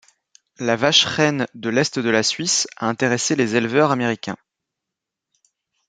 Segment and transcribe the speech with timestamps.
[0.57, 4.35] La vache reine de l'est de la Suisse a intéressé les éleveurs américains.